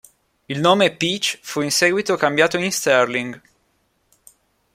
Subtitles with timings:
[0.49, 3.39] Il nome "Peach" fu in seguito cambiato in "Sterling".